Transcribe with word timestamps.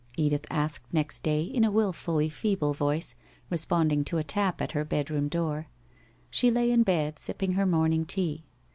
Edith 0.17 0.47
asked 0.49 0.91
next 0.91 1.21
day 1.21 1.43
in 1.43 1.63
a 1.63 1.69
wilfully 1.69 2.27
feeble 2.27 2.73
voice, 2.73 3.13
responding 3.51 4.03
to 4.05 4.17
a 4.17 4.23
tap 4.23 4.59
at 4.59 4.71
her 4.71 4.83
bedroom 4.83 5.27
door. 5.27 5.67
She 6.31 6.49
lay 6.49 6.71
in 6.71 6.81
bed, 6.81 7.19
sipping 7.19 7.51
her 7.51 7.67
morning 7.67 8.05
tea. 8.05 8.43